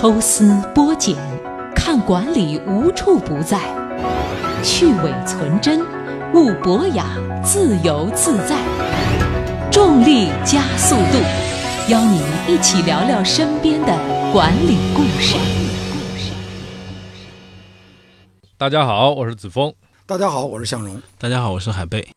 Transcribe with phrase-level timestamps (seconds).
[0.00, 1.16] 抽丝剥茧，
[1.74, 3.58] 看管理无处不在，
[4.62, 5.84] 去伪存真，
[6.32, 7.04] 悟博雅，
[7.42, 8.56] 自由自在。
[9.72, 11.18] 重力加速度，
[11.88, 13.88] 邀你一起聊聊身边的
[14.32, 15.36] 管理故事。
[18.56, 19.74] 大家好，我是子峰。
[20.06, 21.02] 大家好，我是向荣。
[21.18, 22.08] 大家好，我是海贝。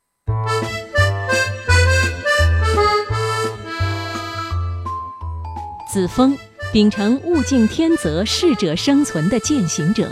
[5.92, 6.38] 子峰，
[6.74, 10.08] 秉承物竞天择、适者生存的践行者；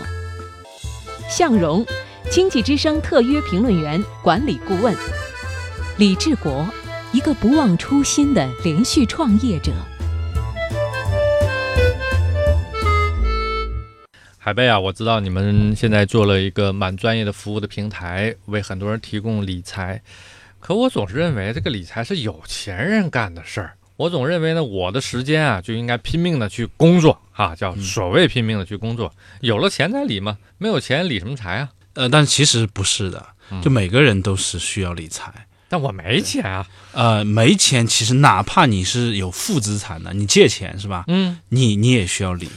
[1.26, 1.86] 向荣，
[2.30, 4.94] 经济之声特约评论员、管理顾问；
[5.96, 6.68] 李志国，
[7.12, 9.72] 一个不忘初心的连续创业者。
[14.36, 20.02] 海贝啊，我知道你们现在做了一个蛮专业的服务的平台，为很多人提供理财。
[20.58, 23.76] 可我总是认为这个理财是有钱人干的事儿。
[24.00, 29.12] 我总认为呢，我的时间啊就应该拼命的去工作啊，叫所谓拼命的去工作。
[29.40, 31.68] 有了钱才理嘛，没有钱理什么财啊？
[31.92, 33.26] 呃，但其实不是的，
[33.62, 35.30] 就每个人都是需要理财。
[35.68, 36.66] 但我没钱啊。
[36.92, 41.04] 呃，没钱，其实哪怕你是有负资产的，你借钱是吧？
[41.08, 42.48] 嗯，你你也需要理。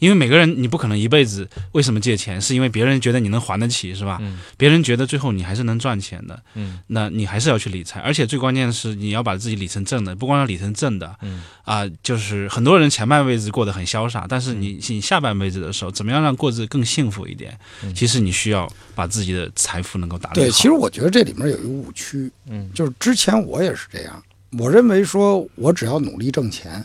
[0.00, 2.40] 因为每个人你不可能一辈子，为什么借钱？
[2.40, 4.18] 是因为别人觉得你能还得起，是吧？
[4.20, 4.40] 嗯。
[4.56, 6.42] 别人觉得最后你还是能赚钱的。
[6.54, 6.80] 嗯。
[6.88, 11.14] 那你还是要去理财，而且最关键的是你要把自己理成正的，不光要理成正的。
[11.22, 11.42] 嗯。
[11.64, 17.56] 啊，就是很多人前半辈子过得很潇洒，但是你你下半辈子的时候，怎么样让过得更幸福一点？
[17.94, 20.46] 其实你需要把自己的财富能够打理好。
[20.46, 22.30] 对，其实我觉得这里面有一个误区。
[22.48, 22.70] 嗯。
[22.74, 24.22] 就是之前我也是这样，
[24.58, 26.82] 我认为说我只要努力挣钱。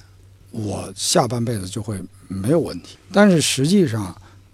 [0.55, 4.05] 我下半辈子就会没有问题，但是实际上，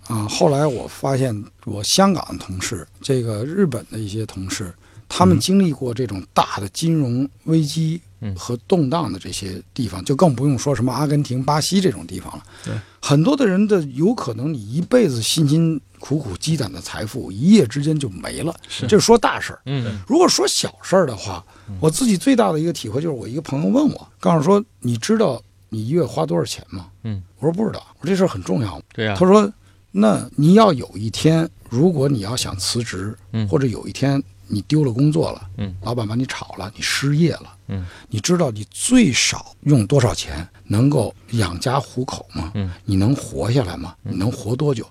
[0.08, 4.74] 啊，后来我发现，我香港的同事，这个日本的一些同事，
[5.08, 8.02] 他们经历过这种大的金融危机
[8.36, 12.44] 和动荡的这些地方，就更不用说什么阿根廷、巴西这种地方了。
[12.66, 18.56] 对，很多的人的有可能，你一辈子辛辛苦苦积攒的财富，一夜之间就没了。
[18.68, 19.62] 是，这是说大事儿。
[19.68, 21.46] 嗯，如果说小事儿的话，
[21.80, 25.40] 我自己最大的一个体会就是，我一个朋友问我，告诉说，你知道。
[25.74, 26.88] 你一月花多少钱吗？
[27.04, 27.82] 嗯，我说不知道。
[28.00, 28.80] 我说这事儿很重要。
[28.94, 29.16] 对呀。
[29.18, 29.50] 他说，
[29.90, 42.52] 那你要有一天，如果你要想辞职，嗯，或者有一天你丢了工作了，嗯，老板把你炒了，你失业了，嗯，你知道你最少用多少钱能够养家糊口吗？
[42.56, 43.96] 嗯，你能活下来吗？
[44.04, 44.86] 你能活多久？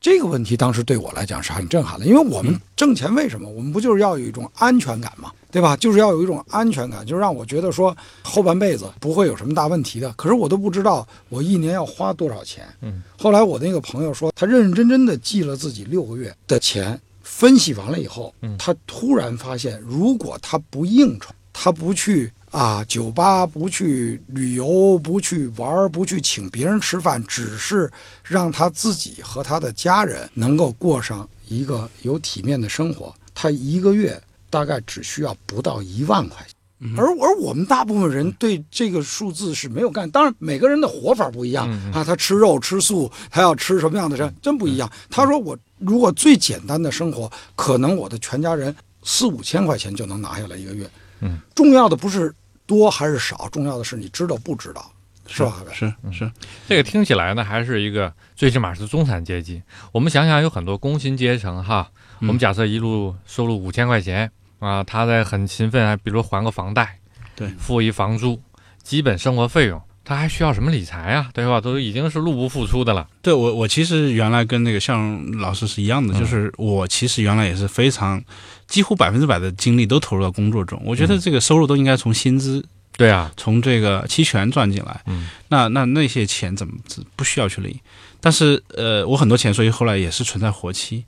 [0.00, 3.48] 这个问题当时对我来讲是很震撼的，因为我们挣钱为什么？
[3.48, 5.32] 我们不就是要有一种安全感吗？
[5.50, 5.74] 对吧？
[5.78, 10.12] 就是要有一种安全感，就让我觉得说后半辈子不会有什么大问题的。
[10.12, 12.66] 可是我都不知道我一年要花多少钱。
[12.82, 13.02] 嗯。
[13.18, 27.90] 后来我那个朋友说，他认认真真的记了自己六个月的钱，分析完了以后，他突然发现，如果他不应酬，他不去啊酒吧，不去旅游，不去玩，不去请别人吃饭，只是
[28.22, 34.20] 让他自己和他的家人能够过上一个有体面的生活，他一个月。
[34.48, 40.10] 大概只需要不到一万块钱，而而我们大部分人对这个数字是没有概念。
[40.12, 44.90] 当然，每个人的活法不一样啊，他吃肉吃素，他要吃什么样的人，真不一样。
[45.10, 50.88] 他说我如果最简单的生活，可能我的全家人四五千块钱就能拿下来一个月。
[51.20, 52.34] 嗯，重要的不是
[52.66, 54.90] 多还是少，重要的是你知道不知道，
[55.26, 55.54] 是吧？
[55.72, 56.30] 是是，
[56.68, 59.62] 这个听起来呢，还是一个最起码是中产阶级。
[59.92, 61.90] 我们想想，有很多工薪阶层哈。
[62.20, 66.98] 我们假设一路收入五千块钱啊，他在很勤奋，还比如还个房贷，
[67.34, 68.40] 对，付一房租，
[68.82, 71.28] 基本生活费用，他还需要什么理财啊？
[71.34, 71.60] 对吧？
[71.60, 73.06] 都已经是入不敷出的了。
[73.20, 78.22] 对我，我其实原来跟那个向老师是一样的，就是我其实原来也是非常
[78.68, 80.80] 几乎百分之百的精力都投入到工作中。
[80.84, 82.64] 我觉得这个收入都应该从薪资，
[82.96, 85.02] 对啊，从这个期权赚进来。
[85.06, 86.74] 嗯，那那那些钱怎么
[87.16, 87.80] 不需要去理？
[88.20, 91.04] 但是呃，我很多钱，所以后来也是存在活期。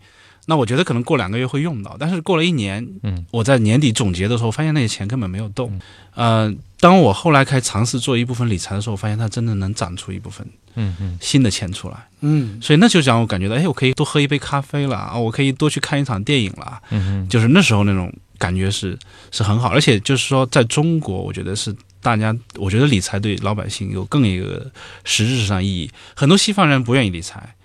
[0.46, 5.78] 那我觉得可能过两个月会用到，但是过了一年，嗯，我在年底总结的时候，发现那些钱根本没有动。
[6.14, 11.96] 呃，当我后来开始尝试做一部分理财的时候，我发现它真的能长出一部分，嗯嗯，新的钱出来。
[12.20, 16.80] 嗯，所以那就让我感觉到，哎，我可以多喝一杯咖啡了啊，我可以多去看一场电影了。
[16.90, 18.96] 嗯嗯，就是那时候那种感觉是
[19.32, 24.70] 是很好，而且就是说，在中国，我觉得是大家，我觉得理财对老百姓有更一个
[25.04, 25.90] 实质上意义。
[26.14, 27.56] 很多西方人不愿意理财，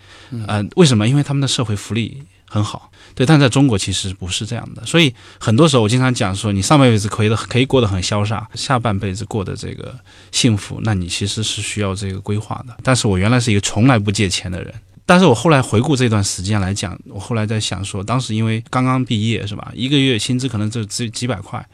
[0.48, 1.08] 呃，为什么？
[1.08, 2.24] 因为他们的社会福利。
[2.54, 9.98] 很好，对，但在中国其实不是这样的，所以很多时候我经常讲说，你上半辈子可以的可以过得很潇洒，下半辈子过的这个
[10.32, 12.78] 幸福，那你其实是需要这个规划的。
[12.84, 14.72] 但是我原来是一个从来不借钱的人，
[15.04, 21.68] 但是我后来回顾这段时间来讲，我后来在想说，当时因为刚刚毕业是吧，一个月薪资可能就只几百块，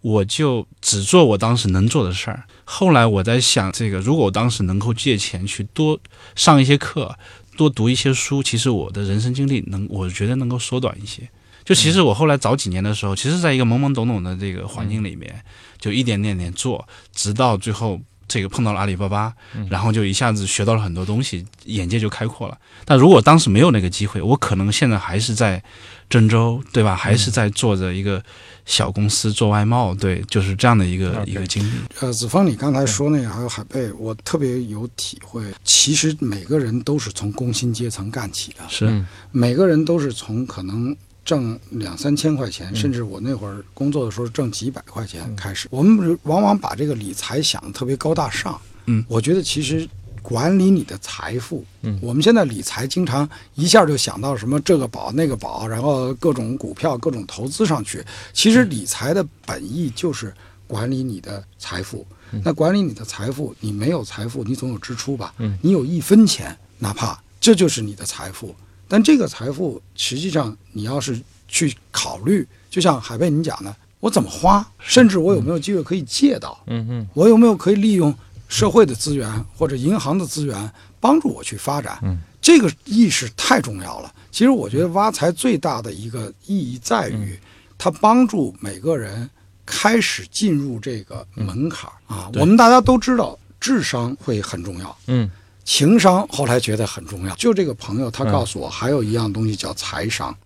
[0.00, 2.44] 我就只做我当时能做的事儿。
[2.64, 5.98] 后来我在想，这个如果我当时能够借钱去多
[6.36, 7.18] 上一些课，
[7.60, 11.28] 多读一些书，其实我的人生经历能，我觉得能够缩短一些。
[11.62, 15.44] 就其实我后来早几年的时候，其实在一个懵懵懂懂的这个环境里面，
[15.78, 19.34] 就一点点点做，直到最后这个碰到了阿里巴巴，
[19.68, 22.56] 然后就一下子学到了很多东西，眼界就开阔了。
[22.84, 25.60] 但如果当时没有那个机会，我可能现在还是在
[26.08, 26.94] 郑州，对吧？
[26.94, 28.22] 还是在做着一个
[28.66, 31.72] 小公司做外贸，对，就是这样的一个一个经历。
[31.98, 35.42] 呃，子枫，你刚才说那个还有海贝，我特别有体会。
[35.64, 45.68] 其实每个人都是从工薪阶层干起的，是嗯每个人都是从可能挣两三千块钱，甚至我那会儿工作的时候挣几百块钱开始。
[45.70, 48.60] 我们往往把这个理财想的特别高大上。
[48.86, 49.88] 嗯我觉得其实
[50.22, 58.04] 管理你的财富，嗯我们现在理财经常一下就想到什么这个宝那个宝，然后各种股票、各种投资上去。
[58.32, 60.34] 其实理财的本意就是
[60.66, 62.06] 管理你的财富。
[62.44, 65.34] 那管理你的财富，你没有财富，你总有支出吧？
[65.38, 68.54] 嗯你有一分钱，哪怕这就是你的财富。
[68.90, 71.16] 但这个财富实际上，你要是
[71.46, 78.12] 去考虑，就像海贝你讲的，我怎么花，甚至我有没有机会可以借到，嗯嗯我有没有可以利用
[78.48, 81.96] 社会的资源或者银行的资源帮助我去发展？
[82.02, 84.12] 嗯，这个意识太重要了。
[84.32, 87.38] 其实我觉得挖财最大的一个意义在于，
[87.78, 89.30] 它帮助每个人
[89.64, 92.28] 开始进入这个门槛儿啊。
[92.34, 95.30] 我们大家都知道，智商会很重要，嗯
[95.72, 97.34] 情商后来觉得很重要。
[97.36, 100.36] 就这个朋友他告诉我，还有一样东西叫财商。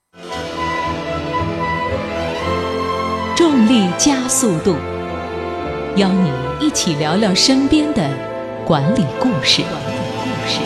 [3.34, 4.76] 重力加速度，
[5.96, 6.30] 邀你
[6.60, 8.06] 一起聊聊身边的
[8.66, 9.62] 管理故事。
[9.62, 10.60] 管理故事。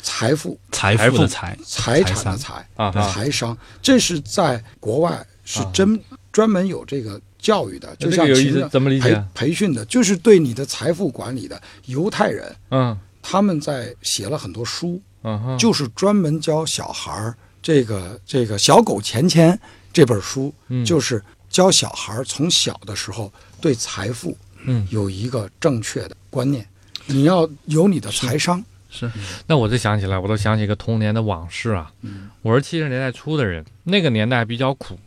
[0.00, 2.04] 财富、财富的财，财。
[2.04, 6.00] 产的财、啊财商，这是在国外是真
[6.30, 9.24] 专门有这个教育的，就像秦的培怎么理解？
[9.34, 19.58] 培训的，就是对你的财富管理的犹太人，嗯他们在写了很多书，嗯哼，就是专门教小孩儿这个这个小狗钱钱
[19.92, 26.66] 这本书，嗯就是教小孩儿从小的时候对财富嗯，有一个正确的观念，
[27.06, 28.62] 你要有你的财商。
[28.92, 29.08] 是
[29.46, 31.92] 那我就想起来，我都想起一个童年的往事啊。
[32.02, 34.98] 嗯我是七十年代初的人，那个年代比较苦，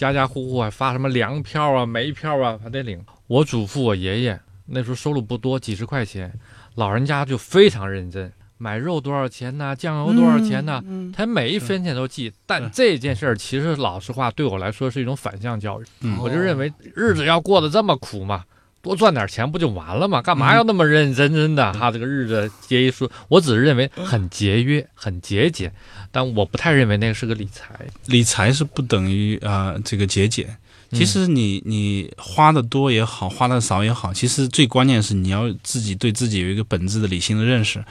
[0.00, 3.04] 家家户户还发什么粮票啊、煤票啊，还得领。
[3.26, 6.32] 我祖父、我爷爷那时候收入不多，几十块钱，
[6.76, 9.76] 老人家就非常认真，买肉多少钱呢？
[9.76, 10.82] 酱油多少钱呢？
[10.86, 12.32] 嗯他每一分钱都记。
[12.46, 15.84] 但这件事儿其实老实话，对我来说是一种反向教育。
[16.00, 18.42] 嗯我就认为日子要过得这么苦嘛，
[18.82, 20.22] 多赚点钱不就完了吗？
[20.22, 21.72] 干嘛要那么认认真真的？
[21.72, 25.72] 哈，这个日子节一缩，我只是认为很节约、很节俭，
[26.10, 27.68] 但我不太认为那个是个理财。
[28.06, 30.56] 理财是不等于啊、呃这个节俭。
[30.92, 37.84] 其实你你花的多也好，花的少也好，其实最关键是你要自己对自己有一个本质的理性的认识。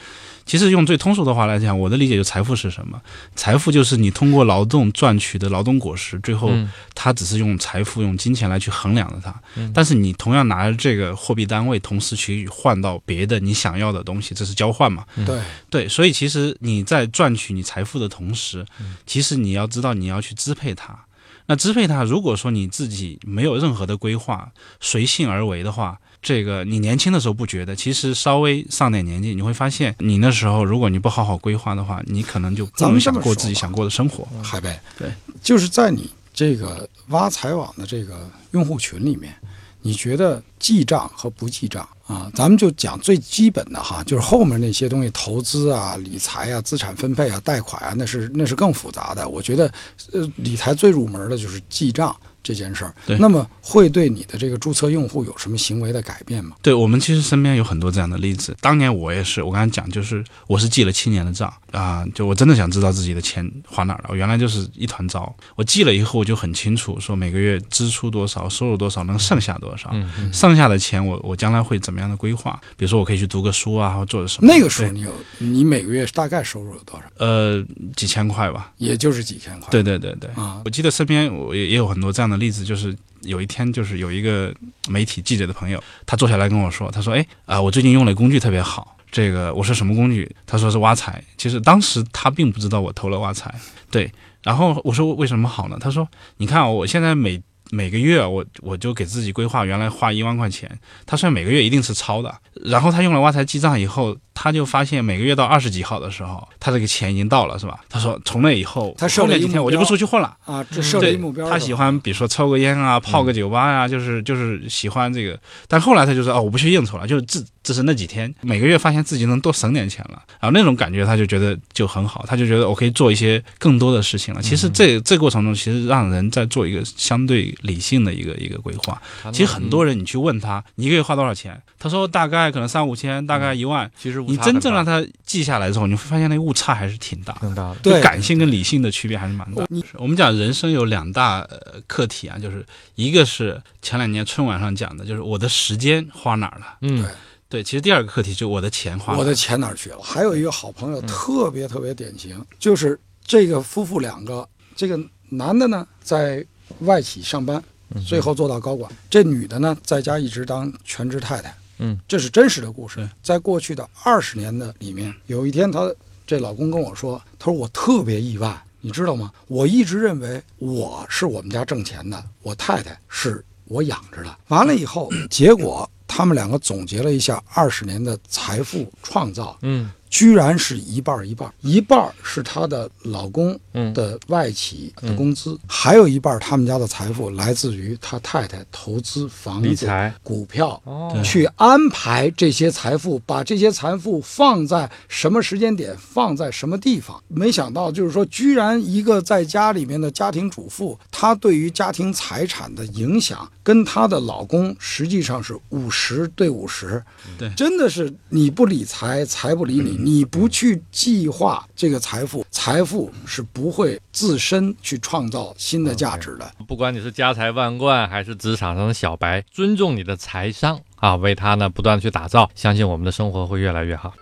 [0.49, 2.99] 其实用最通俗的话来讲，我的理解就财富是什么？
[3.35, 9.31] 财富就是你通过劳动赚取的劳动果实，最后嗯它只是用财富、用金钱来去衡量的它。
[9.55, 15.05] 嗯但是你同样拿着这个货币单位，同时去换到别的你想要的东西，这是交换嘛？
[15.23, 20.97] 对，对，所以其实你在赚取你财富的同时，嗯其实你要知道你要去支配它。
[21.45, 34.27] 那支配它，如果说你自己没有任何的规划，随性而为的话，这个你年轻的时候不觉得，其实稍微上点年纪，你会发现，你那时候如果你不好好规划的话，你可能就不能咱们这么想过自己想过的生活。
[34.43, 35.09] 海贝，对，
[35.41, 39.33] 就是在你这个挖财网的这个用户群里面，
[39.81, 42.29] 你觉得记账和不记账啊？
[42.35, 49.27] 咱们就讲最基本的哈，就是后面那些东西，投资啊、理财啊、资产分配啊、贷款啊，那是那是更复杂的。
[49.27, 49.71] 我觉得，
[50.11, 52.13] 呃，理财最入门的就是记账
[52.49, 52.91] 这件事儿。
[53.05, 56.55] 对那么会对你的这个注册用户有什么行为的改变吗？
[56.63, 58.57] 对我们其实身边有很多这样的例子。
[58.59, 64.05] 当年我也是，我刚才讲，就是我是记了七年的账啊、就我真的想知道自己的钱花哪儿了。
[64.09, 69.91] 我原来就是一团糟，我记了以后我就很清楚，说每个月支出多少，收入多少，能剩下多少。
[69.93, 72.59] 嗯嗯剩下的钱我我将来会怎么样的规划？
[72.75, 74.51] 比如说我可以去读个书啊，或者做什么。
[74.51, 77.05] 那个时候你有，你每个月大概收入有多少？
[77.17, 77.63] 呃
[77.95, 78.71] 几千块吧。
[78.77, 79.69] 也就是几千块。
[79.69, 80.29] 对对对对。
[80.31, 84.51] 啊，我记得身边我也也有很多这样的例子，就是有一天就是有一个
[84.89, 90.29] 媒体记者的朋友，他坐下来跟我说，他说：“哎啊、我最近用了工具特别好。”这个我说什么工具？
[90.45, 91.23] 他说是挖财。
[91.35, 93.53] 其实当时他并不知道我投了挖财，
[93.91, 94.11] 对。
[94.41, 95.77] 然后我说为什么好呢？
[95.79, 97.41] 他说：“你看、我现在每
[97.71, 100.69] 每个月我我就给自己规划，原来花一万块钱，
[101.05, 102.33] 他算每个月一定是超的。
[102.65, 107.79] 然后他用了挖财记账以后，他就发现每个月到二十几号的时候，他这个钱已经到了，是吧？
[107.87, 110.35] 他说从那以后，他设后面几天我就不出去混了。
[110.45, 115.39] 啊，这设立对目标他喜欢比如说抽个烟啊，泡个酒吧呀、就是就是喜欢这个。
[115.67, 124.41] 但后来他就说哦，我不去应酬了，就是这这是那几天，每个月发现自己能多省点钱了，然后那种感觉他就觉得就很好，他就觉得我可以做一些更多的事情了。
[124.41, 129.01] 其实这这过程中，其实让人在做一个相对理性的一个一个规划。
[129.31, 133.89] 其实很多人你去问他，你一个月花多少钱，他说大概可能三五千，大概一万。
[133.97, 137.39] 其实你真正让他记下来之后，你会发现那个误差还是挺大的。
[137.41, 137.75] 更大的。
[137.81, 139.83] 对感性跟理性的区别还是蛮大的。
[139.95, 146.77] 我们讲人生有两大呃课题啊，就是一个是前两年春晚上讲的，就是我的时间花哪儿了。
[146.81, 147.09] 嗯对
[147.49, 149.19] 对，其实第二个课题就是我的钱花哪儿了。
[149.19, 149.97] 我的钱哪儿去了？
[150.03, 154.99] 还有一个好朋友特别特别典型，就是这个夫妇两个，这个
[155.29, 156.45] 男的呢在
[156.81, 157.63] 外企上班，
[158.07, 161.55] 最后做到高管；这女的呢在家一直当全职太太。
[161.79, 163.07] 嗯，这是真实的故事。
[163.23, 165.89] 在过去的二十年的里面，有一天她
[166.27, 169.31] 这老公跟我说，他说我特别意外，你知道吗？
[169.47, 174.37] 我一直认为我是我们家挣钱的，我太太是我养着的。
[174.49, 190.81] 完了以后，结果他们两个总结了一下二十年的财富创造，嗯居然是一半儿一半儿，一半儿是她的老公嗯的外企的工资，还有一半儿他们家的财富来自于他太太投资房子、理财股票。
[190.85, 197.21] 哦去安排这些财富，把这些财富放在什么时间点，放在什么地方？
[197.27, 207.03] 没想到，就是说，居然一个在家里面的家庭主妇，她对于家庭财产的影响，跟她的老公实际上是五十对五十。
[207.37, 216.49] 对真的是你不理财，财不理你；你不去计划这个财富，财富是不会自身去创造新的价值的。
[216.67, 224.13] 不管你是家财万贯还是职场上的小白，尊重你的财商啊，为他呢不断去打造，相信我们的生活会越来越好。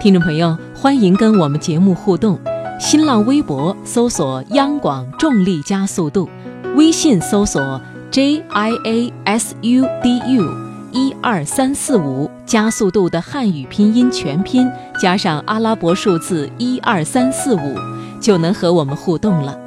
[0.00, 2.38] 听众朋友，欢迎跟我们节目互动。
[2.78, 6.28] 新浪微博搜索“央广重力加速度”，
[6.76, 10.61] 微信搜索 “j i a s u d u”。
[10.92, 14.70] 一二三四五加速度的汉语拼音全拼
[15.00, 17.74] 加上阿拉伯数字一二三四五，
[18.20, 19.58] 就能和我们互动了。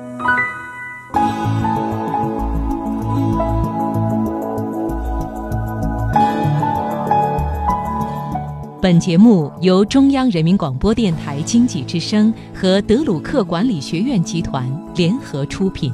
[8.79, 15.91] 本节目由中央人民广播电台经济之声和德鲁克管理学院集团联合出品。